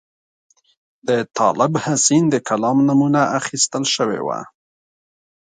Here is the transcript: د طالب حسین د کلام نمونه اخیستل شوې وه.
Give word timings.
د 1.07 1.09
طالب 1.37 1.73
حسین 1.85 2.23
د 2.29 2.35
کلام 2.49 2.77
نمونه 2.89 3.21
اخیستل 3.39 3.83
شوې 3.95 4.19
وه. 4.27 4.39